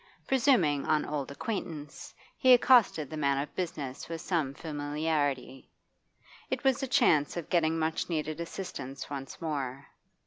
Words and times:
Presuming 0.25 0.83
on 0.87 1.05
old 1.05 1.29
acquaintance, 1.29 2.15
he 2.35 2.53
accosted 2.53 3.07
the 3.11 3.17
man 3.17 3.37
of 3.37 3.53
business 3.55 4.09
with 4.09 4.19
some 4.19 4.55
familiarity; 4.55 5.69
it 6.49 6.63
was 6.63 6.81
a 6.81 6.87
chance 6.87 7.37
of 7.37 7.49
getting 7.51 7.77
much 7.77 8.09
needed 8.09 8.39
assistance 8.39 9.11
once 9.11 9.39
more. 9.39 9.85